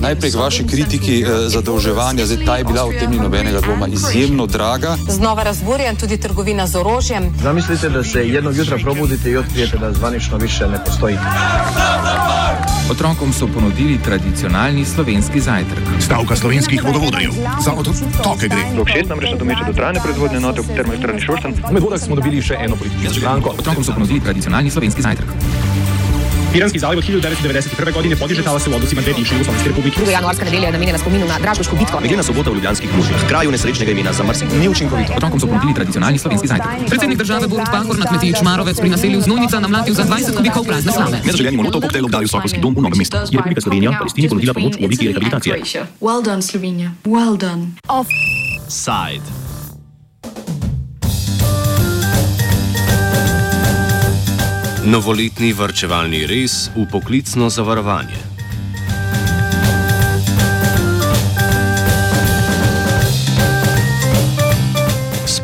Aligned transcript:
Najprej 0.00 0.30
k 0.30 0.34
vaši 0.34 0.66
kritiki 0.66 1.22
eh, 1.22 1.48
zadolževanja, 1.48 2.26
zdaj 2.26 2.46
ta 2.46 2.56
je 2.56 2.64
bila 2.64 2.84
v 2.86 2.98
tem 3.00 3.10
ni 3.10 3.18
nobenega 3.18 3.60
dvoma 3.60 3.88
izjemno 3.88 4.46
draga. 4.46 4.96
Znova 5.08 5.42
razburjen 5.42 5.96
tudi 5.96 6.16
trgovina 6.16 6.66
z 6.66 6.78
orožjem. 6.78 7.34
Zamislite, 7.42 7.88
da 7.90 8.04
se 8.04 8.28
jednog 8.28 8.56
jutra 8.56 8.78
probudite 8.82 9.30
i 9.30 9.36
otkrijete 9.36 9.78
da 9.78 9.92
zvanično 9.92 10.38
više 10.38 10.68
ne 10.68 10.78
postoji. 10.84 11.16
Otrokom 12.90 13.32
so 13.32 13.46
ponudili 13.46 13.98
tradicionalni 14.04 14.84
slovenski 14.84 15.40
zajtrk. 15.40 15.82
Stavka 16.00 16.36
slovenskih 16.36 16.84
vodovodarjev. 16.84 17.32
Za 17.64 17.72
otoke 17.72 18.48
gre. 18.48 18.62
Rok 18.76 18.88
6 18.88 19.08
namreč 19.08 19.30
nadomešča 19.32 19.64
dotrajane 19.66 20.00
proizvodne 20.04 20.36
enote 20.36 20.60
v 20.60 20.76
termoelektrarni 20.76 21.20
Šoštanj. 21.20 21.54
Med 21.72 21.82
vodah 21.82 22.00
smo 22.00 22.16
dobili 22.16 22.42
še 22.42 22.58
eno 22.60 22.76
politično 22.76 23.18
stranko. 23.18 23.54
Otrokom 23.58 23.84
so 23.84 23.94
ponudili 23.94 24.20
tradicionalni 24.20 24.70
slovenski 24.70 25.02
zajtrk. 25.02 25.71
Piranski 26.52 26.78
zaliv 26.78 26.98
od 26.98 27.04
1991. 27.04 27.92
godine 27.92 28.16
podiže 28.16 28.42
talase 28.42 28.70
u 28.70 28.74
odnosima 28.74 29.02
dve 29.02 29.14
bivše 29.14 29.34
Jugoslavijske 29.34 29.68
republike. 29.68 29.96
Druga 29.96 30.12
januarska 30.12 30.44
nedelja 30.44 30.66
je 30.66 30.72
namenjena 30.72 30.98
spominu 30.98 31.26
na 31.26 31.38
Dražgošku 31.38 31.76
bitko. 31.76 32.00
Nedeljna 32.00 32.22
sobota 32.22 32.50
v 32.50 32.54
Ljubljanskih 32.54 32.96
mužjah, 32.96 33.28
kraju 33.28 33.50
nesrečnega 33.50 33.92
imena 33.92 34.12
za 34.12 34.24
Mrsik, 34.24 34.48
ni 34.60 34.68
učinkovito. 34.68 35.12
Otrokom 35.16 35.40
so 35.40 35.46
ponudili 35.46 35.74
tradicionalni 35.74 36.18
slovenski 36.18 36.48
zajtrk. 36.48 36.68
Predsednik 36.88 37.18
države 37.18 37.48
Borut 37.48 37.68
Pahor 37.72 37.98
na 37.98 38.06
kmetiji 38.06 38.34
Čmarovec 38.38 38.80
pri 38.80 38.88
naselju 38.88 39.20
Znojnica 39.20 39.60
namlatil 39.60 39.94
za 39.94 40.04
20 40.04 40.36
kubikov 40.36 40.64
prazne 40.64 40.92
slame. 40.92 41.20
Nezaželeni 41.24 41.56
molotov 41.56 41.80
koktejl 41.80 42.04
obdali 42.04 42.28
Sokolski 42.28 42.60
dom 42.60 42.74
v 42.74 42.82
Novem 42.82 42.98
mestu. 42.98 43.16
Je 43.16 43.36
Republika 43.36 43.60
Slovenija 43.60 43.96
Palestini 43.98 44.28
ponudila 44.28 44.54
pomoč 44.54 44.76
v 44.80 44.84
obliki 44.84 45.08
rehabilitacije. 45.08 45.56
Well 46.00 46.24
done, 46.24 46.42
Slovenija. 46.42 46.92
Well 47.04 47.36
done. 47.36 47.72
Side. 48.68 49.41
Novoletni 54.82 55.52
varčevalni 55.54 56.24
res 56.26 56.66
v 56.74 56.88
poklicno 56.90 57.46
zavarovanje. 57.54 58.31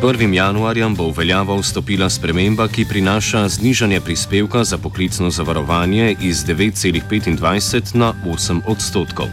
1. 0.02 0.34
januarjem 0.34 0.94
bo 0.94 1.10
v 1.10 1.14
veljavo 1.18 1.56
vstopila 1.58 2.06
sprememba, 2.10 2.68
ki 2.70 2.84
prinaša 2.86 3.48
znižanje 3.48 4.00
prispevka 4.00 4.64
za 4.64 4.78
poklicno 4.78 5.30
zavarovanje 5.30 6.14
iz 6.22 6.44
9,25 6.46 7.96
na 7.98 8.12
8 8.24 8.60
odstotkov. 8.66 9.26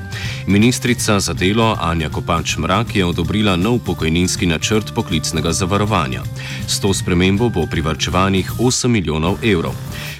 Ministrica 0.47 1.19
za 1.19 1.33
delo 1.33 1.77
Anja 1.81 2.09
Kopač 2.09 2.57
Mrak 2.57 2.95
je 2.95 3.05
odobrila 3.05 3.55
nov 3.55 3.79
pokojninski 3.85 4.45
načrt 4.45 4.89
poklicnega 4.95 5.53
zavarovanja. 5.53 6.23
S 6.67 6.79
to 6.79 6.93
spremembo 6.93 7.49
bo 7.49 7.67
privrčevanih 7.69 8.51
8 8.59 8.87
milijonov 8.87 9.37
evrov. 9.45 9.73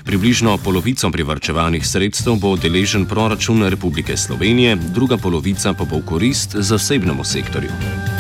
Približno 0.06 0.58
polovico 0.58 1.10
privrčevanih 1.12 1.88
sredstev 1.88 2.36
bo 2.36 2.54
deležen 2.56 3.06
proračun 3.06 3.66
Republike 3.66 4.18
Slovenije, 4.18 4.76
druga 4.76 5.18
polovica 5.18 5.74
pa 5.74 5.86
bo 5.90 5.98
v 5.98 6.06
korist 6.06 6.56
zasebnemu 6.56 7.24
sektorju. 7.24 8.15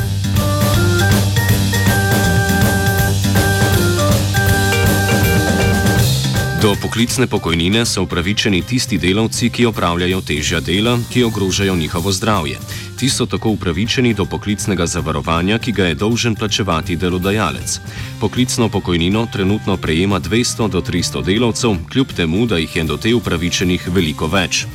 Do 6.65 6.73
poklicne 6.81 7.27
pokojnine 7.27 7.85
so 7.85 8.01
upravičeni 8.01 8.61
tisti 8.65 8.97
delavci, 8.97 9.51
ki 9.53 9.67
opravljajo 9.69 10.21
težja 10.25 10.59
dela, 10.65 10.95
ki 11.13 11.23
ogrožajo 11.23 11.75
njihovo 11.75 12.11
zdravje. 12.11 12.57
Ti 12.97 13.09
so 13.09 13.25
tako 13.25 13.49
upravičeni 13.53 14.13
do 14.13 14.25
poklicnega 14.25 14.85
zavarovanja, 14.85 15.59
ki 15.59 15.71
ga 15.71 15.85
je 15.85 15.95
dolžen 15.95 16.35
plačevati 16.35 16.95
delodajalec. 16.95 17.79
Poklicno 18.19 18.69
pokojnino 18.69 19.27
trenutno 19.33 19.77
prejema 19.77 20.19
200 20.19 20.69
do 20.69 20.81
300 20.81 21.23
delavcev, 21.23 21.75
kljub 21.91 22.07
temu, 22.17 22.45
da 22.45 22.57
jih 22.57 22.75
je 22.75 22.83
do 22.83 22.97
te 22.97 23.13
upravičenih 23.13 23.89
veliko 23.93 24.27
več. 24.27 24.65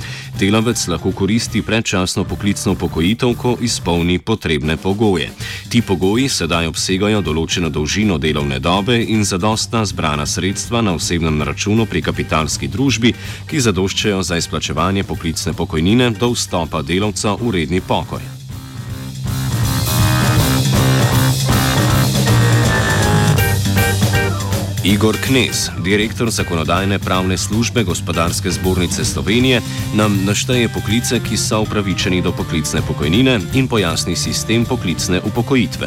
Delavec 0.41 0.89
lahko 0.89 1.11
koristi 1.13 1.61
predčasno 1.63 2.25
poklicno 2.25 2.73
pokojitev, 2.75 3.35
ko 3.37 3.57
izpolni 3.61 4.19
potrebne 4.19 4.77
pogoje. 4.77 5.29
Ti 5.69 5.83
pogoji 5.83 6.31
sedaj 6.33 6.71
obsegajo 6.73 7.21
določeno 7.21 7.69
dolžino 7.69 8.17
delovne 8.19 8.57
dobe 8.59 8.97
in 9.03 9.21
zadostna 9.25 9.85
zbrana 9.85 10.25
sredstva 10.25 10.81
na 10.81 10.97
osebnem 10.97 11.43
računu 11.45 11.85
pri 11.85 12.01
kapitalski 12.01 12.73
družbi, 12.73 13.13
ki 13.53 13.61
zadoščajo 13.69 14.23
za 14.25 14.41
izplačevanje 14.41 15.05
poklicne 15.05 15.53
pokojnine 15.53 16.15
do 16.17 16.33
vstopa 16.33 16.81
delavca 16.81 17.37
v 17.37 17.59
redni 17.61 17.85
pokoj. 17.85 18.40
Igor 24.91 25.15
Knez, 25.27 25.71
direktor 25.85 26.29
zakonodajne 26.35 26.99
pravne 26.99 27.37
službe 27.39 27.85
Gospodarske 27.87 28.51
zbornice 28.51 29.05
Slovenije, 29.05 29.61
nam 29.95 30.11
našteje 30.27 30.67
poklice, 30.75 31.21
ki 31.23 31.37
so 31.39 31.61
upravičeni 31.63 32.19
do 32.23 32.33
poklicne 32.35 32.81
pokojnine 32.89 33.39
in 33.55 33.69
pojasni 33.71 34.17
sistem 34.19 34.65
poklicne 34.67 35.21
upokojitve. 35.31 35.87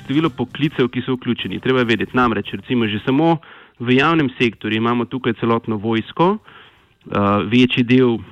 Število 0.00 0.28
poklicev, 0.28 0.90
ki 0.92 1.00
so 1.06 1.16
vključeni, 1.16 1.62
treba 1.64 1.86
vedeti. 1.88 2.12
Namreč, 2.12 2.52
recimo, 2.60 2.84
že 2.84 3.00
samo 3.06 3.38
v 3.80 3.96
javnem 3.96 4.28
sektorju 4.36 4.76
imamo 4.76 5.08
tukaj 5.08 5.40
celotno 5.40 5.80
vojsko, 5.80 6.26
uh, 6.36 7.40
večji 7.48 7.88
del 7.88 8.20
uh, 8.20 8.22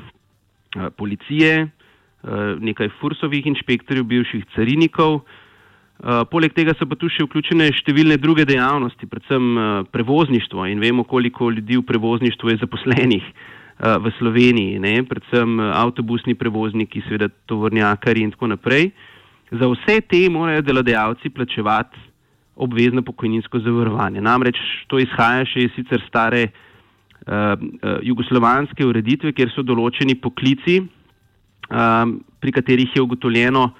policije, 1.00 1.64
uh, 1.64 2.60
nekaj 2.60 2.92
fursovih 3.00 3.46
inšpektorjev, 3.46 4.04
bivših 4.04 4.44
carinikov. 4.52 5.24
Uh, 5.96 6.26
poleg 6.28 6.52
tega 6.52 6.74
so 6.76 6.84
pa 6.84 6.96
tu 7.00 7.08
še 7.08 7.24
vključene 7.24 7.70
številne 7.72 8.18
druge 8.20 8.44
dejavnosti, 8.44 9.08
predvsem 9.08 9.44
uh, 9.56 9.68
prevozništvo 9.88 10.66
in 10.68 10.82
vemo, 10.82 11.06
koliko 11.08 11.48
ljudi 11.48 11.78
v 11.80 11.86
prevozništvu 11.88 12.52
je 12.52 12.56
zaposlenih 12.60 13.24
uh, 13.24 13.96
v 14.04 14.12
Sloveniji, 14.18 14.76
ne? 14.84 14.98
predvsem 15.08 15.56
avtobusni 15.72 16.36
prevozniki, 16.36 17.00
seveda 17.08 17.30
tovornjakari 17.48 18.26
in 18.26 18.34
tako 18.34 18.52
naprej. 18.52 18.90
Za 19.48 19.70
vse 19.72 20.02
te 20.04 20.20
morajo 20.28 20.66
delodajalci 20.66 21.32
plačevati 21.32 22.04
obvezno 22.60 23.00
pokojninsko 23.00 23.62
zavarovanje. 23.64 24.20
Namreč 24.20 24.60
to 24.92 25.00
izhaja 25.00 25.48
še 25.48 25.64
iz 25.64 25.72
sicer 25.76 26.04
stare 26.10 26.44
uh, 26.50 27.56
jugoslovanske 28.04 28.84
ureditve, 28.84 29.32
kjer 29.32 29.48
so 29.56 29.64
določeni 29.64 30.20
poklici, 30.20 30.82
uh, 30.84 32.04
pri 32.36 32.56
katerih 32.60 32.92
je 32.92 33.04
ugotovljeno, 33.04 33.70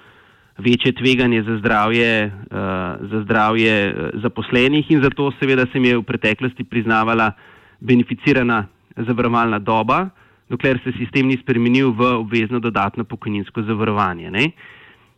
večje 0.57 0.91
tveganje 0.91 1.43
za 1.43 1.57
zdravje, 1.57 2.25
uh, 2.25 3.09
za 3.11 3.21
zdravje 3.23 3.95
zaposlenih 4.13 4.91
in 4.91 5.01
zato 5.01 5.31
seveda 5.39 5.65
se 5.71 5.79
mi 5.79 5.87
je 5.87 5.97
v 5.97 6.03
preteklosti 6.03 6.63
priznavala 6.63 7.31
beneficirana 7.79 8.65
zavarovalna 8.97 9.59
doba, 9.59 10.09
dokler 10.49 10.79
se 10.83 10.91
sistem 10.97 11.27
ni 11.27 11.37
spremenil 11.37 11.91
v 11.91 12.01
obvezno 12.17 12.59
dodatno 12.59 13.03
pokojninsko 13.03 13.61
zavarovanje. 13.61 14.31
Ne? 14.31 14.51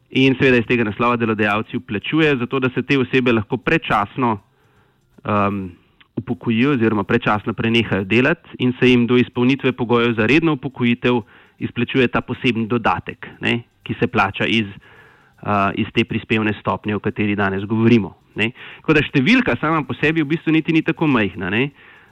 In 0.09 0.35
seveda 0.35 0.57
iz 0.57 0.67
tega 0.67 0.83
naslova 0.83 1.15
delodajalci 1.15 1.77
vplačujejo, 1.77 2.37
zato 2.37 2.59
da 2.59 2.69
se 2.75 2.83
te 2.83 2.97
osebe 2.99 3.31
lahko 3.31 3.57
predčasno 3.57 4.39
um, 5.23 5.71
upokojijo 6.15 6.71
oziroma 6.71 7.03
predčasno 7.03 7.53
prenehajo 7.53 8.03
delati 8.03 8.49
in 8.59 8.73
se 8.79 8.89
jim 8.89 9.07
do 9.07 9.17
izpolnitve 9.17 9.71
pogojev 9.71 10.13
za 10.17 10.25
redno 10.25 10.53
upokojitev 10.53 11.21
izplačuje 11.59 12.07
ta 12.07 12.21
poseben 12.21 12.67
dodatek, 12.67 13.27
ne? 13.41 13.61
ki 13.83 13.95
se 13.99 14.07
plača 14.07 14.45
iz 14.45 14.67
uh, 14.67 14.98
iz 15.75 15.87
te 15.95 16.03
prispevne 16.03 16.53
stopnje, 16.59 16.95
o 16.95 16.99
kateri 16.99 17.35
danes 17.35 17.63
govorimo. 17.65 18.15
Ne. 18.35 18.51
Tako 18.81 18.95
da 18.97 19.03
številka 19.03 19.55
sama 19.59 19.83
po 19.87 19.95
sebi 19.99 20.23
v 20.23 20.29
bistvu 20.33 20.53
niti 20.55 20.75
ni 20.75 20.83
tako 20.85 21.07
majhna. 21.07 21.51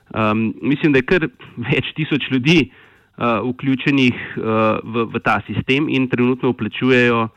Um, 0.07 0.53
mislim, 0.63 0.95
da 0.95 1.03
je 1.03 1.07
kar 1.07 1.27
več 1.67 1.91
tisoč 1.97 2.29
ljudi 2.31 2.69
uh, 2.69 3.43
vključenih 3.43 4.15
uh, 4.39 4.79
v, 4.83 5.07
v 5.11 5.23
ta 5.23 5.41
sistem 5.47 5.89
in 5.91 6.07
trenutno 6.07 6.53
vplačujejo 6.55 7.27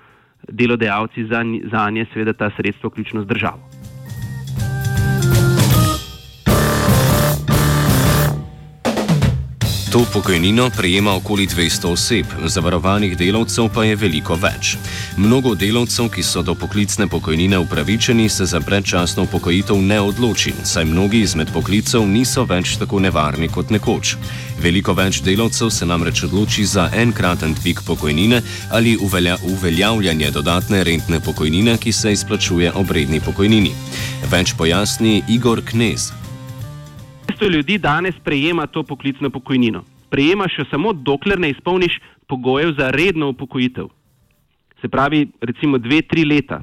delodajalci 0.49 1.27
za, 1.27 1.43
za 1.73 1.89
nje, 1.91 2.07
seveda, 2.15 2.33
ta 2.33 2.51
sredstva, 2.57 2.91
vključno 2.91 3.27
z 3.27 3.33
državo. 3.34 4.00
To 9.93 10.05
pokojnino 10.12 10.71
prejema 10.77 11.15
okoli 11.15 11.47
200 11.47 11.87
oseb, 11.87 12.27
zavarovanih 12.47 13.16
delavcev 13.19 13.69
pa 13.75 13.84
je 13.84 13.97
veliko 13.97 14.37
več. 14.39 14.77
Mnogo 15.16 15.54
delavcev, 15.59 16.07
ki 16.15 16.22
so 16.22 16.45
do 16.47 16.54
poklicne 16.54 17.09
pokojnine 17.10 17.59
upravičeni, 17.59 18.28
se 18.28 18.47
za 18.47 18.60
predčasno 18.60 19.22
upokojitev 19.27 19.83
ne 19.83 19.98
odloči, 20.01 20.53
saj 20.63 20.84
mnogi 20.84 21.25
izmed 21.27 21.51
poklicev 21.51 22.07
niso 22.07 22.45
več 22.45 22.77
tako 22.78 23.01
nevarni 23.01 23.48
kot 23.48 23.75
nekoč. 23.75 24.15
Veliko 24.63 24.95
več 24.95 25.25
delavcev 25.27 25.75
se 25.75 25.87
namreč 25.87 26.22
odloči 26.28 26.65
za 26.65 26.86
enkraten 26.95 27.54
dvig 27.59 27.83
pokojnine 27.86 28.43
ali 28.71 28.95
uvelja, 28.97 29.36
uveljavljanje 29.43 30.31
dodatne 30.31 30.84
rentne 30.84 31.21
pokojnine, 31.21 31.77
ki 31.83 31.93
se 31.93 32.13
izplačuje 32.13 32.72
ob 32.72 32.95
redni 32.95 33.21
pokojnini. 33.21 33.75
Več 34.31 34.54
pojasni 34.54 35.25
Igor 35.28 35.66
Knez. 35.66 36.20
200 37.41 37.51
ljudi 37.51 37.78
danes 37.78 38.15
prejema 38.25 38.66
to 38.66 38.83
poklicno 38.83 39.31
pokojnino. 39.31 39.84
Prejemaš 40.10 40.59
jo 40.59 40.65
samo, 40.71 40.92
dokler 40.92 41.39
ne 41.39 41.51
izpolniš 41.51 41.98
pogojev 42.28 42.72
za 42.78 42.91
redno 42.91 43.28
upokojitev. 43.28 43.87
Se 44.81 44.89
pravi, 44.89 45.28
recimo 45.41 45.78
dve, 45.78 46.03
tri 46.03 46.25
leta. 46.25 46.63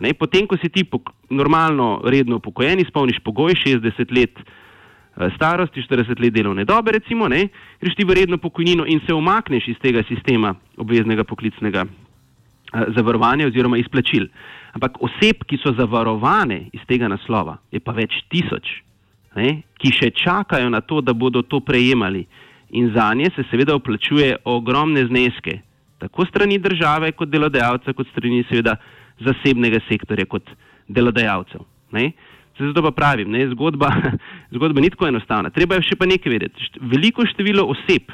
Ne, 0.00 0.14
potem, 0.14 0.46
ko 0.46 0.56
si 0.56 0.68
ti 0.68 0.84
normalno 1.30 2.02
redno 2.04 2.36
upokojen, 2.36 2.80
izpolniš 2.80 3.18
pogoj 3.24 3.54
60 3.54 4.18
let 4.18 4.30
eh, 4.38 5.30
starosti, 5.36 5.82
40 5.90 6.20
let 6.20 6.32
delovne 6.32 6.64
dobe, 6.64 6.92
recimo, 6.92 7.28
ne, 7.28 7.48
greš 7.80 7.94
ti 7.94 8.04
v 8.04 8.14
redno 8.14 8.38
pokojnino 8.38 8.86
in 8.86 9.00
se 9.06 9.14
omakneš 9.14 9.68
iz 9.68 9.78
tega 9.82 10.02
sistema 10.08 10.54
obveznega 10.76 11.24
poklicnega 11.24 11.84
eh, 11.84 12.84
zavarovanja 12.96 13.46
oziroma 13.46 13.78
izplačil. 13.78 14.28
Ampak 14.72 15.00
oseb, 15.00 15.42
ki 15.46 15.58
so 15.64 15.72
zavarovane 15.72 16.68
iz 16.72 16.84
tega 16.86 17.08
naslova, 17.08 17.56
je 17.72 17.80
pa 17.80 17.92
več 17.92 18.14
tisoč, 18.30 18.87
ne, 19.36 19.62
ki 19.78 19.92
še 19.92 20.10
čakajo 20.16 20.70
na 20.70 20.80
to, 20.80 21.00
da 21.00 21.12
bodo 21.12 21.42
to 21.42 21.60
prejemali. 21.60 22.26
In 22.70 22.92
za 22.94 23.10
nje 23.14 23.30
se 23.36 23.44
seveda 23.50 23.76
vplačuje 23.78 24.36
ogromne 24.44 25.06
zneske, 25.08 25.60
tako 25.98 26.26
strani 26.28 26.58
države 26.58 27.12
kot 27.12 27.30
delodajalca, 27.32 27.92
kot 27.92 28.08
strani 28.12 28.44
seveda 28.48 28.76
zasebnega 29.24 29.80
sektorja 29.88 30.26
kot 30.28 30.50
delodajalcev. 30.88 31.64
Ne. 31.92 32.12
Zato 32.58 32.82
pa 32.82 32.90
pravim, 32.90 33.30
ne, 33.30 33.46
zgodba, 33.52 33.90
zgodba 34.54 34.80
ni 34.80 34.90
tako 34.90 35.08
enostavna. 35.08 35.50
Treba 35.54 35.78
je 35.78 35.88
še 35.90 35.98
pa 35.98 36.08
nekaj 36.10 36.32
vedeti. 36.32 36.70
Veliko 36.80 37.26
število 37.26 37.68
oseb 37.70 38.10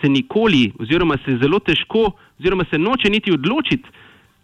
se 0.00 0.08
nikoli, 0.08 0.70
oziroma 0.80 1.16
se 1.24 1.36
zelo 1.40 1.58
težko, 1.64 2.10
oziroma 2.40 2.64
se 2.70 2.78
noče 2.78 3.10
niti 3.12 3.32
odločiti, 3.32 3.88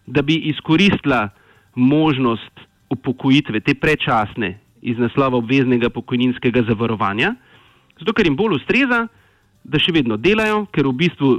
da 0.07 0.23
bi 0.23 0.37
izkoristila 0.51 1.29
možnost 1.75 2.65
upokojitve, 2.91 3.61
te 3.61 3.75
prečasne, 3.75 4.57
iz 4.83 4.99
naslova 4.99 5.39
obveznega 5.39 5.91
pokojninskega 5.91 6.65
zavarovanja, 6.69 7.35
zato 7.99 8.13
ker 8.13 8.29
jim 8.29 8.37
bolj 8.37 8.59
ustreza, 8.61 9.07
da 9.65 9.81
še 9.83 9.95
vedno 9.97 10.19
delajo, 10.21 10.65
ker 10.73 10.87
v 10.87 10.97
bistvu 11.03 11.31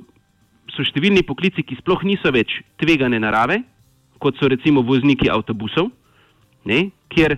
so 0.73 0.83
številni 0.83 1.23
poklici, 1.25 1.63
ki 1.63 1.79
sploh 1.79 2.03
niso 2.07 2.31
več 2.33 2.59
tvegane 2.81 3.19
narave, 3.23 3.61
kot 4.19 4.37
so 4.39 4.49
recimo 4.49 4.83
vozniki 4.83 5.29
avtobusov, 5.31 5.91
ne, 6.67 6.89
kjer 7.13 7.37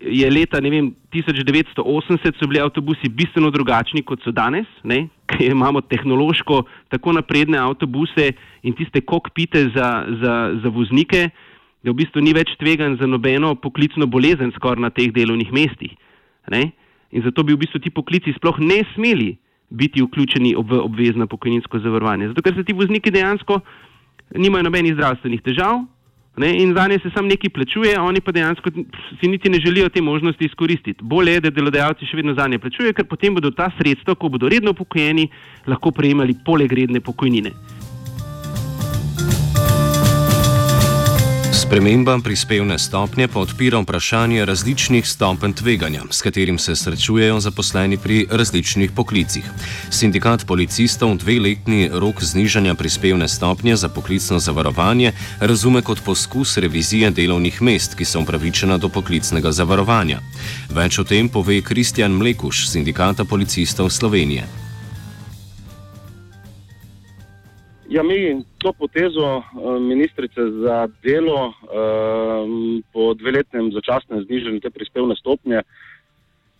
je 0.00 0.28
leta 0.30 0.60
vem, 0.62 0.92
1980 1.12 2.38
so 2.38 2.46
bili 2.46 2.60
avtobusi 2.62 3.08
bistveno 3.08 3.50
drugačni, 3.50 4.02
kot 4.06 4.22
so 4.22 4.32
danes, 4.32 4.68
ne, 4.84 5.08
ker 5.30 5.50
imamo 5.50 5.80
tehnološko 5.80 6.62
tako 6.92 7.16
napredne 7.16 7.58
avtobuse 7.58 8.32
in 8.62 8.76
tiste 8.76 9.00
kokpite 9.00 9.70
za, 9.74 9.90
za, 10.22 10.34
za 10.62 10.68
voznike, 10.68 11.30
da 11.84 11.92
v 11.92 11.98
bistvu 12.02 12.22
ni 12.24 12.34
več 12.36 12.52
tvegan 12.60 12.98
za 13.00 13.08
nobeno 13.08 13.54
poklicno 13.54 14.06
bolezen 14.06 14.52
skoraj 14.56 14.82
na 14.84 14.90
teh 14.90 15.12
delovnih 15.12 15.52
mestih. 15.52 15.94
Ne. 16.50 16.70
In 17.10 17.22
zato 17.24 17.44
bi 17.44 17.54
v 17.54 17.62
bistvu 17.64 17.80
ti 17.80 17.90
poklici 17.90 18.34
sploh 18.36 18.58
ne 18.60 18.82
smeli 18.94 19.36
biti 19.70 20.02
vključeni 20.02 20.54
v 20.58 20.82
obvezno 20.82 21.26
pokojninsko 21.30 21.78
zavarovanje. 21.78 22.32
Zato, 22.32 22.42
ker 22.42 22.54
se 22.54 22.64
ti 22.66 22.74
vozniki 22.74 23.10
dejansko 23.14 23.60
nimajo 24.36 24.66
nobenih 24.66 24.94
zdravstvenih 24.94 25.42
težav 25.46 25.80
ne, 26.36 26.50
in 26.62 26.74
za 26.74 26.86
nje 26.88 26.98
se 27.02 27.10
sam 27.14 27.26
nekaj 27.26 27.50
plačuje, 27.50 28.00
oni 28.00 28.20
pa 28.20 28.32
dejansko 28.32 28.70
si 29.20 29.28
niti 29.28 29.50
ne 29.50 29.58
želijo 29.60 29.88
te 29.88 30.00
možnosti 30.00 30.44
izkoristiti. 30.44 31.04
Bolje 31.04 31.32
je, 31.32 31.40
da 31.40 31.50
delodajalci 31.50 32.06
še 32.06 32.16
vedno 32.16 32.34
za 32.34 32.46
nje 32.48 32.58
plačujejo, 32.58 32.94
ker 32.94 33.08
potem 33.10 33.34
bodo 33.34 33.50
ta 33.50 33.70
sredstva, 33.78 34.14
ko 34.14 34.28
bodo 34.28 34.48
redno 34.48 34.70
upokojeni, 34.70 35.28
lahko 35.66 35.90
prejemali 35.90 36.38
poleg 36.46 36.72
redne 36.72 37.00
pokojnine. 37.00 37.52
Sprememba 41.70 42.18
prispevne 42.18 42.78
stopnje 42.78 43.28
pa 43.28 43.40
odpira 43.40 43.78
vprašanje 43.78 44.44
različnih 44.44 45.06
stopenj 45.06 45.52
tveganja, 45.52 46.02
s 46.10 46.22
katerim 46.22 46.58
se 46.58 46.74
srečujejo 46.76 47.40
zaposleni 47.40 47.96
pri 47.96 48.26
različnih 48.30 48.90
poklicih. 48.90 49.44
Sindikat 49.90 50.46
policistov 50.46 51.14
dveletni 51.14 51.88
rok 51.92 52.24
znižanja 52.24 52.74
prispevne 52.74 53.28
stopnje 53.28 53.76
za 53.76 53.88
poklicno 53.88 54.38
zavarovanje 54.38 55.12
razume 55.40 55.82
kot 55.82 56.02
poskus 56.04 56.56
revizije 56.56 57.10
delovnih 57.10 57.62
mest, 57.62 57.94
ki 57.94 58.04
so 58.04 58.20
upravičena 58.20 58.78
do 58.78 58.88
poklicnega 58.88 59.52
zavarovanja. 59.52 60.18
Več 60.74 60.98
o 60.98 61.04
tem 61.04 61.28
pove 61.28 61.60
Kristjan 61.62 62.18
Mlekuš, 62.18 62.66
sindikata 62.68 63.24
policistov 63.24 63.90
Slovenije. 63.90 64.59
Ja, 67.90 68.02
mi 68.02 68.44
to 68.58 68.72
potezo 68.72 69.42
ministrice 69.80 70.40
za 70.62 70.88
delo 71.02 71.52
po 72.92 73.14
dveletnem 73.14 73.72
začasnem 73.72 74.22
znižanju 74.24 74.60
te 74.60 74.70
prispevne 74.70 75.16
stopnje 75.18 75.62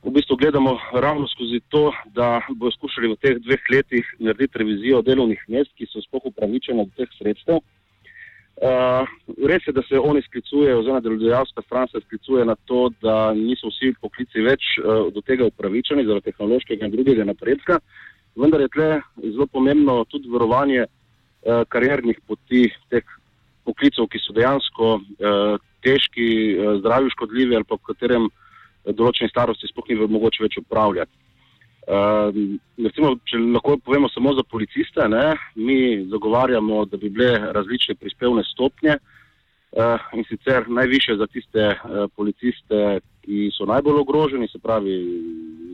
v 0.02 0.10
bistvu 0.10 0.36
gledamo 0.36 0.78
ravno 0.92 1.28
skozi 1.28 1.60
to, 1.68 1.92
da 2.06 2.40
bo 2.56 2.70
skušali 2.70 3.12
v 3.12 3.16
teh 3.22 3.38
dveh 3.38 3.62
letih 3.70 4.06
narediti 4.18 4.58
revizijo 4.58 5.02
delovnih 5.02 5.44
mest, 5.48 5.70
ki 5.76 5.86
so 5.86 6.02
spoh 6.02 6.24
upravičene 6.24 6.84
do 6.84 6.92
teh 6.96 7.10
sredstev. 7.18 7.60
Res 9.50 9.66
je, 9.66 9.72
da 9.72 9.82
se 9.86 10.00
oni 10.00 10.22
sklicujejo, 10.22 10.80
oziroma 10.80 11.00
delodajalska 11.00 11.62
stran 11.62 11.88
se 11.88 12.00
sklicuje 12.00 12.44
na 12.44 12.56
to, 12.64 12.88
da 13.02 13.34
niso 13.34 13.70
vsi 13.70 13.94
poklici 14.00 14.42
več 14.42 14.80
do 15.14 15.20
tega 15.20 15.46
upravičeni 15.46 16.06
zaradi 16.08 16.32
tehnološkega 16.32 16.88
in 16.88 16.96
drugega 16.96 17.28
napredka, 17.28 17.78
vendar 18.36 18.60
je 18.64 18.72
tle 18.74 18.90
zelo 19.20 19.46
pomembno 19.52 20.04
tudi 20.08 20.28
varovanje 20.32 20.82
uh, 20.84 20.99
kariernih 21.42 22.18
poti 22.28 22.66
teh 22.92 23.04
poklicov, 23.64 24.08
ki 24.10 24.20
so 24.22 24.34
dejansko 24.36 24.92
uh, 24.98 25.56
težki, 25.84 26.28
uh, 26.56 26.76
zdravi, 26.80 27.12
škodljivi 27.16 27.56
ali 27.56 27.68
pa 27.68 27.78
v 27.78 27.86
katerem 27.92 28.28
določeni 28.96 29.30
starosti 29.30 29.68
sploh 29.68 29.90
ni 29.90 29.98
mogoče 30.00 30.44
več 30.44 30.58
upravljati. 30.60 31.12
Uh, 31.90 32.28
recimo, 32.78 33.14
če 33.26 33.40
lahko 33.40 33.78
povemo 33.82 34.08
samo 34.12 34.34
za 34.36 34.44
policiste, 34.46 35.06
ne, 35.10 35.34
mi 35.56 36.06
zagovarjamo, 36.12 36.84
da 36.86 37.00
bi 37.00 37.10
bile 37.10 37.52
različne 37.56 37.96
prispevne 37.98 38.44
stopnje 38.46 38.96
uh, 38.96 40.10
in 40.16 40.26
sicer 40.28 40.68
najviše 40.68 41.16
za 41.20 41.26
tiste 41.32 41.72
uh, 41.72 42.04
policiste, 42.16 43.00
ki 43.24 43.48
so 43.56 43.66
najbolj 43.68 44.04
ogroženi, 44.04 44.48
se 44.48 44.60
pravi, 44.62 44.96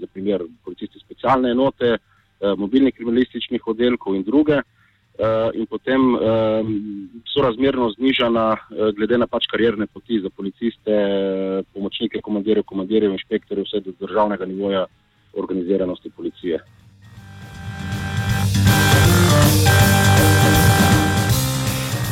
za 0.00 0.08
primer 0.12 0.46
policisti 0.64 1.02
specialne 1.02 1.52
enote, 1.54 1.98
uh, 1.98 2.54
mobilnih 2.58 2.94
kriminalističnih 2.96 3.68
oddelkov 3.74 4.16
in 4.16 4.24
druge. 4.26 4.62
Uh, 4.62 4.75
in 5.54 5.66
potem 5.66 6.14
uh, 6.14 6.20
so 7.24 7.42
razmerno 7.42 7.90
znižana, 7.90 8.46
uh, 8.52 8.90
glede 8.96 9.18
na 9.18 9.26
pač 9.26 9.46
karierne 9.48 9.86
poti 9.86 10.20
za 10.20 10.30
policiste, 10.30 10.92
uh, 10.92 11.64
pomočnike, 11.72 12.20
komandirjev, 12.20 12.66
komandirjev, 12.68 13.14
inšpektorjev, 13.16 13.64
vse 13.64 13.80
do 13.80 13.94
državnega 14.00 14.44
nivoja 14.44 14.86
organiziranosti 15.36 16.10
policije. 16.16 16.60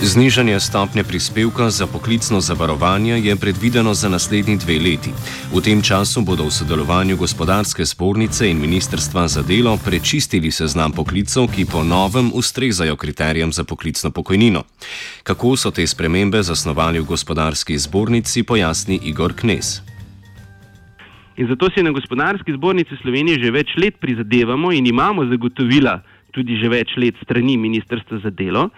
Znižanje 0.05 0.61
stopnje 0.61 1.03
prispevka 1.05 1.71
za 1.71 1.87
poklicno 1.87 2.41
zavarovanje 2.41 3.15
je 3.25 3.37
predvideno 3.37 3.95
za 3.95 4.09
naslednji 4.09 4.57
dve 4.57 4.77
leti. 4.79 5.11
V 5.55 5.61
tem 5.65 5.81
času 5.83 6.21
bodo 6.21 6.45
v 6.45 6.53
sodelovanju 6.53 7.17
gospodarske 7.17 7.87
spornice 7.87 8.51
in 8.51 8.61
ministrstva 8.61 9.29
za 9.29 9.43
delo 9.43 9.79
prečistili 9.85 10.51
seznam 10.51 10.93
poklicov, 10.93 11.49
ki 11.49 11.65
po 11.65 11.81
novem 11.81 12.29
ustrezajo 12.35 12.97
kriterijem 12.97 13.53
za 13.53 13.65
poklicno 13.65 14.11
pokojnino. 14.11 14.63
Kako 15.23 15.57
so 15.57 15.71
te 15.71 15.87
spremembe 15.87 16.43
zasnovali 16.43 17.01
v 17.01 17.09
gospodarski 17.09 17.79
zbornici, 17.79 18.43
pojasni 18.43 19.01
Igor 19.03 19.33
Knes. 19.33 19.81
In 21.37 21.49
zato 21.49 21.71
si 21.73 21.83
na 21.83 21.91
gospodarski 21.91 22.53
zbornici 22.53 22.93
Slovenije 23.03 23.41
že 23.41 23.51
več 23.51 23.73
let 23.81 23.97
prizadevamo 24.01 24.69
in 24.73 24.87
imamo 24.87 25.25
zagotovila 25.25 26.03
tudi 26.31 26.61
že 26.61 26.69
več 26.69 26.93
let 26.97 27.17
strani 27.25 27.57
Ministrstva 27.57 28.19
za 28.21 28.31
delo, 28.31 28.69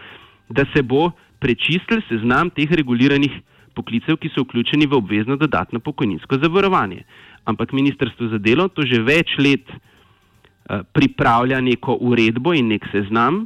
da 0.49 0.65
se 0.75 0.83
bo 0.83 1.11
prečistil 1.39 2.03
seznam 2.09 2.51
teh 2.51 2.71
reguliranih 2.71 3.33
poklicev, 3.77 4.17
ki 4.21 4.33
so 4.33 4.47
vključeni 4.47 4.89
v 4.89 4.97
obvezno 4.97 5.37
dodatno 5.37 5.81
pokojninsko 5.81 6.39
zavarovanje. 6.43 7.05
Ampak 7.45 7.73
Ministrstvo 7.73 8.31
za 8.33 8.39
delo 8.39 8.69
to 8.69 8.87
že 8.87 9.03
več 9.05 9.37
let 9.39 9.69
uh, 9.69 10.83
pripravlja 10.93 11.61
neko 11.61 11.99
uredbo 12.01 12.55
in 12.57 12.73
nek 12.73 12.89
seznam, 12.93 13.45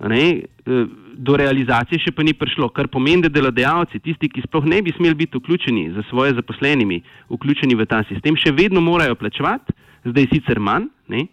ne, 0.00 0.24
uh, 0.66 0.84
do 1.20 1.36
realizacije 1.36 2.00
še 2.00 2.12
pa 2.16 2.24
ni 2.24 2.32
prišlo, 2.36 2.70
kar 2.72 2.88
pomeni, 2.88 3.24
da 3.26 3.32
delodajalci, 3.32 4.00
tisti, 4.04 4.30
ki 4.32 4.44
sploh 4.46 4.68
ne 4.68 4.80
bi 4.84 4.94
smeli 4.96 5.16
biti 5.24 5.40
vključeni 5.40 5.90
za 5.96 6.04
svoje 6.08 6.36
zaposlenimi, 6.38 7.00
vključeni 7.32 7.76
v 7.76 7.88
ta 7.88 8.04
sistem, 8.08 8.38
še 8.38 8.54
vedno 8.56 8.80
morajo 8.84 9.18
plačevati, 9.20 9.74
zdaj 10.08 10.30
sicer 10.32 10.60
manj. 10.60 10.88
Ne, 11.10 11.26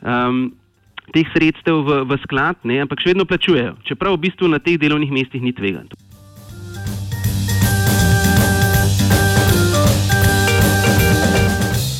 um, 0.00 0.46
teh 1.12 1.28
sredstev 1.34 1.84
v, 1.84 2.00
v 2.08 2.18
sklad, 2.24 2.56
ne, 2.64 2.80
ampak 2.84 3.02
še 3.02 3.12
vedno 3.12 3.28
plačujejo, 3.28 3.76
čeprav 3.84 4.16
v 4.16 4.28
bistvu 4.28 4.48
na 4.48 4.62
teh 4.62 4.78
delovnih 4.80 5.12
mestih 5.12 5.42
ni 5.42 5.52
tvegan. 5.52 5.90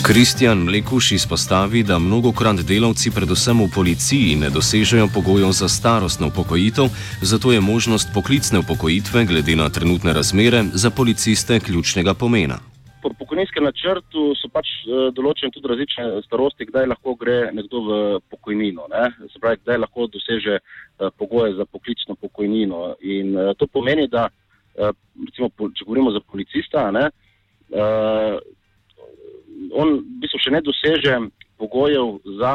Kristjan 0.05 0.59
Mlekuš 0.69 1.13
izpostavi, 1.17 1.81
da 1.83 1.97
mnogokrat 1.99 2.61
delavci, 2.69 3.09
predvsem 3.11 3.63
v 3.65 3.71
policiji, 3.73 4.35
ne 4.37 4.51
dosežejo 4.53 5.09
pogojev 5.09 5.53
za 5.57 5.69
starostno 5.69 6.29
upokojitev, 6.29 6.93
zato 7.25 7.53
je 7.53 7.61
možnost 7.61 8.13
poklicne 8.15 8.61
upokojitve 8.61 9.25
glede 9.25 9.57
na 9.57 9.71
trenutne 9.73 10.13
razmere 10.13 10.65
za 10.75 10.91
policiste 10.91 11.61
ključnega 11.61 12.15
pomena 12.15 12.61
po 13.05 13.13
pokojninskem 13.21 13.67
načrtu 13.69 14.31
so 14.41 14.49
pač 14.53 14.71
uh, 14.89 15.11
določene 15.13 15.53
tudi 15.53 15.69
različne 15.69 16.23
starosti, 16.25 16.69
kdaj 16.71 16.89
lahko 16.89 17.15
gre 17.21 17.51
nekdo 17.53 17.83
v 17.85 17.99
pokojnino. 18.33 18.89
Ne? 18.93 19.05
Se 19.29 19.43
pravi, 19.43 19.61
kdaj 19.63 19.83
lahko 19.85 20.09
doseže 20.17 20.57
uh, 20.59 21.13
pogoje 21.21 21.55
za 21.61 21.69
poklicno 21.69 22.17
pokojnino. 22.17 22.97
In 23.05 23.37
uh, 23.37 23.53
to 23.61 23.69
pomeni, 23.69 24.09
da 24.09 24.31
recimo, 24.75 25.47
če 25.55 25.85
govorimo 25.87 26.11
za 26.11 26.19
policista, 26.27 26.89
ne, 26.91 27.05
on 29.71 29.93
v 30.01 30.01
bistvu 30.25 30.41
še 30.43 30.51
ne 30.51 30.61
doseže 30.67 31.13
pogojev 31.63 32.17
za 32.41 32.55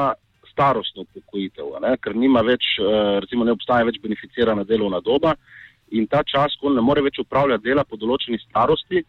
starostno 0.52 1.06
upokojitev, 1.08 1.78
ne, 1.84 1.96
ker 2.04 2.16
nima 2.16 2.42
več, 2.44 2.66
eh, 2.80 3.20
recimo 3.24 3.46
ne 3.48 3.56
obstaja 3.56 3.88
več 3.88 4.00
beneficirana 4.04 4.66
delovna 4.68 5.00
doba 5.00 5.36
in 5.92 6.08
ta 6.08 6.20
čas, 6.24 6.56
ko 6.60 6.68
on 6.68 6.76
ne 6.76 6.84
more 6.86 7.02
več 7.02 7.22
upravljati 7.24 7.64
dela 7.64 7.86
po 7.88 7.96
določeni 7.98 8.40
starosti, 8.44 9.00
eh, 9.00 9.06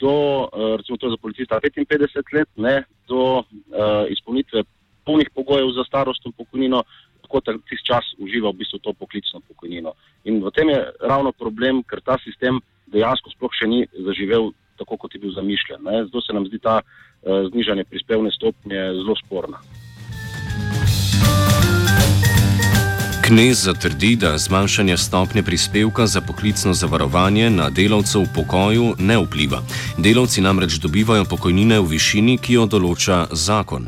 do, 0.00 0.48
eh, 0.52 0.76
recimo 0.76 0.96
to 0.96 1.06
je 1.06 1.10
za 1.10 1.20
policista 1.20 1.60
55 1.60 2.32
let, 2.32 2.48
ne, 2.56 2.84
do 3.08 3.44
eh, 3.44 4.06
izpolnitve 4.08 4.64
polnih 5.04 5.28
pogojev 5.34 5.68
za 5.76 5.84
starostno 5.84 6.32
pokojnino, 6.32 6.82
tako 7.22 7.40
da 7.40 7.52
tisti 7.52 7.86
čas 7.86 8.04
uživa 8.18 8.50
v 8.50 8.64
bistvu 8.64 8.78
to 8.78 8.92
poklicno 8.92 9.40
pokojnino. 9.48 9.92
In 10.24 10.40
v 10.40 10.50
tem 10.50 10.68
je 10.68 10.80
ravno 11.00 11.32
problem, 11.32 11.82
ker 11.82 12.00
ta 12.00 12.16
sistem 12.24 12.60
dejansko 12.86 13.30
sploh 13.30 13.52
še 13.52 13.68
ni 13.68 13.86
zaživel 13.92 14.52
tako, 14.78 14.96
kot 14.96 15.14
je 15.14 15.20
bil 15.20 15.32
zamišljen. 15.36 15.84
Ne. 15.84 16.04
Zato 16.08 16.20
se 16.20 16.32
nam 16.32 16.46
zdi 16.48 16.58
ta 16.58 16.80
uh, 16.80 17.46
znižanje 17.52 17.84
prispevne 17.84 18.32
stopnje 18.32 18.80
zelo 19.00 19.16
sporna. 19.16 19.60
Knez 23.26 23.64
zatrdi, 23.64 24.16
da 24.16 24.38
zmanjšanje 24.38 24.96
stopnje 24.96 25.42
prispevka 25.42 26.06
za 26.06 26.20
poklicno 26.20 26.72
zavarovanje 26.72 27.50
na 27.50 27.70
delavcev 27.70 28.20
v 28.20 28.32
pokoju 28.36 28.86
ne 28.98 29.16
vpliva. 29.18 29.60
Delavci 29.98 30.42
namreč 30.44 30.74
dobivajo 30.82 31.24
pokojnine 31.30 31.78
v 31.80 31.86
višini, 31.94 32.34
ki 32.36 32.58
jo 32.58 32.66
določa 32.68 33.22
zakon. 33.32 33.86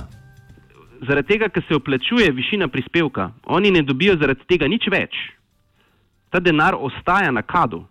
Zaradi 1.05 1.29
tega, 1.29 1.51
ker 1.53 1.63
se 1.69 1.77
oplačuje 1.77 2.31
višina 2.33 2.69
prispevka, 2.73 3.27
oni 3.45 3.75
ne 3.77 3.83
dobijo 3.85 4.15
zaradi 4.17 4.49
tega 4.49 4.71
nič 4.73 4.89
več. 4.89 5.13
Ta 6.33 6.41
denar 6.41 6.73
ostaja 6.81 7.29
na 7.29 7.43
kadu. 7.45 7.83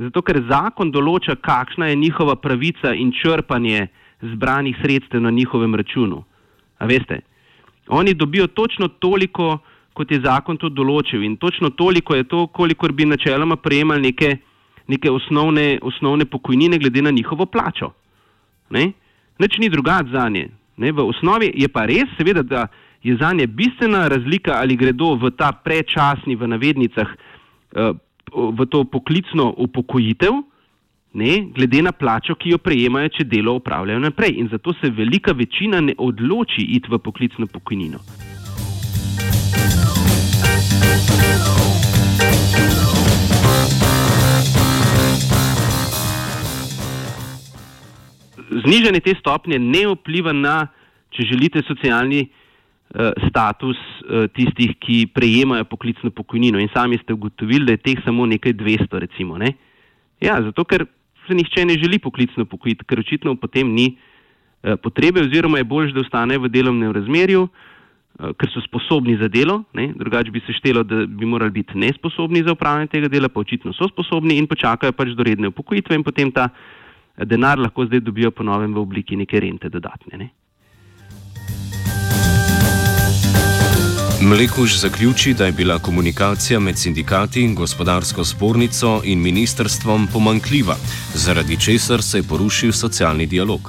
Zato, 0.00 0.22
ker 0.24 0.40
zakon 0.48 0.94
določa, 0.96 1.36
kakšna 1.36 1.90
je 1.90 2.00
njihova 2.00 2.38
pravica 2.40 2.94
in 2.96 3.12
črpanje 3.20 3.90
zbranih 4.32 4.80
sredstev 4.80 5.20
na 5.20 5.30
njihovem 5.30 5.76
računu. 5.76 6.24
A 6.80 6.88
veste, 6.88 7.20
oni 7.88 8.14
dobijo 8.14 8.46
točno 8.46 8.88
toliko, 8.88 9.58
kot 9.92 10.10
je 10.10 10.20
zakon 10.24 10.56
to 10.56 10.68
določil, 10.68 11.22
in 11.22 11.36
točno 11.36 11.70
toliko 11.70 12.14
je 12.14 12.24
to, 12.24 12.46
kolikor 12.46 12.92
bi 12.92 13.04
načeloma 13.04 13.56
prejemali 13.56 14.08
neke, 14.08 14.36
neke 14.88 15.10
osnovne, 15.10 15.78
osnovne 15.82 16.24
pokojnine, 16.24 16.78
glede 16.78 17.02
na 17.02 17.10
njihovo 17.10 17.46
plačo. 17.46 17.92
Ne? 18.70 18.92
Nič 19.38 19.58
ni 19.58 19.68
drugače 19.68 20.12
za 20.12 20.28
nje. 20.28 20.48
Ne? 20.76 20.92
V 20.92 21.04
osnovi 21.04 21.52
je 21.54 21.68
pa 21.68 21.84
res, 21.86 22.08
seveda, 22.16 22.42
da 22.42 22.66
je 23.02 23.16
za 23.20 23.32
nje 23.32 23.46
bistvena 23.46 24.06
razlika, 24.08 24.56
ali 24.60 24.76
gredo 24.76 25.14
v 25.20 25.32
ta 25.36 25.52
prečasni, 25.52 26.36
v 26.38 26.48
navednicah, 26.48 27.10
uh, 27.10 27.92
v 28.32 28.66
to 28.70 28.84
poklicno 28.84 29.52
upokojitev, 29.58 30.40
ne, 31.12 31.46
glede 31.54 31.82
na 31.82 31.92
plačo, 31.92 32.34
ki 32.34 32.54
jo 32.54 32.58
prejemajo, 32.58 33.10
če 33.18 33.24
delo 33.28 33.56
upravljajo 33.58 34.00
naprej. 34.00 34.36
In 34.40 34.48
zato 34.52 34.72
se 34.80 34.90
velika 34.90 35.32
večina 35.32 35.80
ne 35.80 35.94
odloči 35.98 36.64
iti 36.76 36.88
v 36.90 36.98
poklicno 36.98 37.46
pokojnino. 37.46 38.00
Znižanje 48.62 49.00
te 49.00 49.14
stopnje 49.18 49.58
ne 49.58 49.86
vpliva 49.94 50.32
na, 50.36 50.66
če 51.12 51.24
želite, 51.28 51.62
socialni 51.66 52.22
uh, 52.24 53.12
status 53.28 53.76
uh, 53.76 54.24
tistih, 54.32 54.76
ki 54.80 55.06
prejemajo 55.12 55.68
poklicno 55.68 56.12
pokojnino. 56.12 56.60
In 56.60 56.72
sami 56.72 57.00
ste 57.02 57.16
ugotovili, 57.16 57.66
da 57.68 57.76
je 57.76 57.84
teh 57.84 58.02
samo 58.04 58.26
nekaj 58.28 58.56
200, 58.56 59.04
recimo. 59.04 59.40
Ne? 59.40 59.54
Ja, 60.22 60.36
zato 60.44 60.64
ker 60.68 60.86
se 61.26 61.34
nihče 61.34 61.64
ne 61.66 61.78
želi 61.78 61.98
poklicno 61.98 62.44
pokojiti, 62.44 62.84
ker 62.84 63.00
očitno 63.00 63.34
potem 63.36 63.68
ni 63.74 63.92
uh, 63.94 64.74
potrebe, 64.82 65.22
oziroma 65.22 65.58
je 65.58 65.68
bolj, 65.68 65.92
da 65.92 66.00
ostanejo 66.00 66.44
v 66.46 66.52
delovnem 66.52 66.92
razmerju, 66.92 67.46
uh, 67.46 68.34
ker 68.38 68.50
so 68.52 68.60
sposobni 68.64 69.16
za 69.20 69.28
delo. 69.28 69.62
Drugače 69.72 70.30
bi 70.30 70.42
se 70.46 70.56
štelo, 70.58 70.82
da 70.82 71.06
bi 71.06 71.26
morali 71.26 71.50
biti 71.62 71.78
nesposobni 71.78 72.44
za 72.46 72.52
upravljanje 72.52 72.92
tega 72.96 73.08
dela, 73.08 73.28
pa 73.28 73.40
očitno 73.40 73.72
so 73.72 73.88
sposobni 73.88 74.38
in 74.38 74.46
počakajo 74.50 74.92
pač 74.92 75.16
do 75.16 75.26
redne 75.26 75.52
upokojitve 75.52 75.96
in 75.96 76.04
potem 76.04 76.32
ta 76.32 76.48
denar 77.16 77.58
lahko 77.58 77.86
zdaj 77.86 78.00
dobijo 78.00 78.30
ponovem 78.30 78.74
v 78.74 78.80
obliki 78.80 79.16
neke 79.16 79.40
rente 79.40 79.68
dodatne. 79.68 80.18
Ne? 80.18 80.30
Mlekuž 84.30 84.70
zaključi, 84.76 85.34
da 85.34 85.44
je 85.46 85.52
bila 85.52 85.78
komunikacija 85.78 86.60
med 86.60 86.76
sindikati, 86.76 87.54
gospodarsko 87.56 88.24
spornico 88.24 89.00
in 89.04 89.18
ministrstvom 89.22 90.06
pomankljiva, 90.12 90.76
zaradi 91.14 91.60
česar 91.60 92.02
se 92.02 92.18
je 92.18 92.28
porušil 92.30 92.72
socialni 92.72 93.26
dialog. 93.26 93.60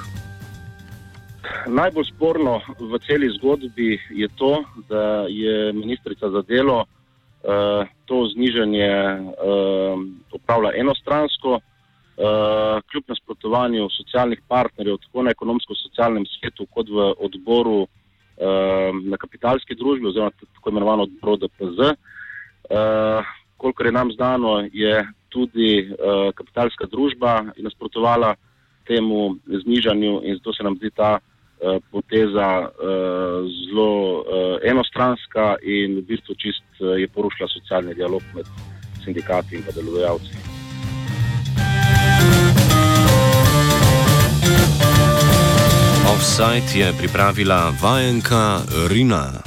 Najbolj 1.67 2.05
sporno 2.13 2.61
v 2.79 2.99
celi 3.05 3.29
zgodbi 3.37 3.99
je 4.09 4.27
to, 4.35 4.63
da 4.89 5.25
je 5.29 5.73
ministrica 5.73 6.29
za 6.29 6.41
delo 6.41 6.79
uh, 6.81 7.87
to 8.05 8.27
znižanje 8.33 8.93
uh, 8.93 9.33
upravila 10.33 10.71
enostransko, 10.75 11.51
uh, 11.53 11.61
kljub 12.91 13.03
nasprotovanju 13.07 13.89
socialnih 13.89 14.41
partnerjev, 14.47 14.97
tako 14.97 15.23
na 15.23 15.31
ekonomsko-socialnem 15.31 16.25
svetu, 16.25 16.67
kot 16.69 16.87
v 16.89 17.13
odboru. 17.17 17.87
Ehm, 18.37 19.03
na 19.09 19.17
kapitalski 19.17 19.75
družbi, 19.77 20.07
oziroma 20.09 20.31
tako 20.55 20.71
imenovano 20.71 21.05
ProDPZ. 21.21 21.93
Uh, 22.63 23.25
kolikor 23.57 23.85
je 23.85 23.91
nam 23.91 24.11
znano, 24.11 24.53
je 24.71 25.03
tudi 25.29 25.91
uh, 25.91 26.31
kapitalska 26.35 26.87
družba 26.87 27.43
nasprotovala 27.57 28.35
temu 28.87 29.35
znižanju 29.63 30.21
in 30.23 30.39
zato 30.39 30.53
se 30.53 30.63
nam 30.63 30.77
zdi 30.79 30.89
ta 30.95 31.19
uh, 31.19 31.77
poteza 31.91 32.49
uh, 32.63 33.51
zelo 33.67 34.23
enostranska 34.63 35.55
in 35.61 35.99
v 35.99 36.07
bistvu 36.07 36.35
čist 36.35 36.65
je 36.79 37.07
porušila 37.07 37.51
socialni 37.51 37.93
dialog 37.93 38.23
med 38.35 38.47
sindikati 39.03 39.59
in 39.59 39.63
pa 39.67 39.75
delodajalci. 39.75 40.52
Offside 46.13 46.79
je 46.79 46.93
pripravila 46.93 47.73
vajenka 47.81 48.61
Rina. 48.87 49.43